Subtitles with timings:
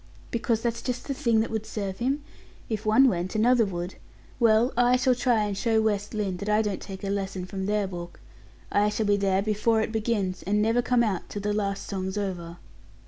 [0.31, 2.23] "Because that's just the thing that would serve him?
[2.69, 3.97] If one went, another would.
[4.39, 7.67] Well, I shall try and show West Lynne that I don't take a lesson from
[7.67, 8.19] their book;
[8.71, 12.17] I shall be there before it begins, and never come out till the last song's
[12.17, 12.57] over.